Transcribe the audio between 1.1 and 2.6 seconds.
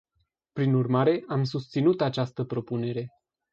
am susținut această